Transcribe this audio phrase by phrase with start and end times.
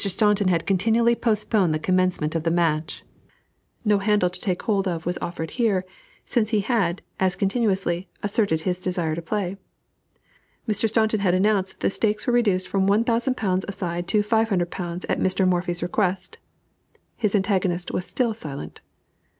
[0.03, 3.03] Staunton had continually postponed the commencement of the match:
[3.85, 5.85] no handle to take hold of was offered here,
[6.25, 9.57] since he had, as continually, asserted his desire to play.
[10.67, 10.89] Mr.
[10.89, 15.19] Staunton had announced that the stakes were reduced from £1,000 a side to £500 at
[15.19, 15.47] Mr.
[15.47, 16.39] Morphy's request;
[17.15, 18.81] his antagonist was still silent.